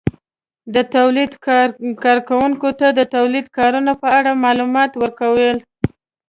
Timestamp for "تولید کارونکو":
0.95-2.69